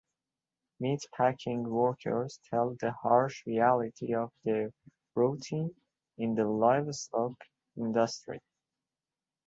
[0.79, 4.71] Meat packing workers tell the harsh reality of their
[5.13, 5.75] routine
[6.17, 7.35] in the livestock
[7.77, 8.41] industry.